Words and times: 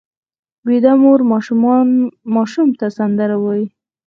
ویده 0.67 0.91
مور 1.01 1.19
ماشوم 2.33 2.69
ته 2.79 2.85
سندره 2.97 3.37
وایي 3.43 3.65